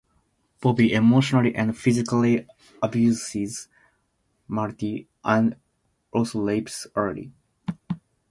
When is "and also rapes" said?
5.23-6.87